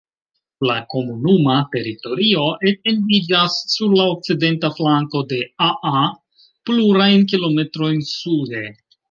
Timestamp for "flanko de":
4.79-5.41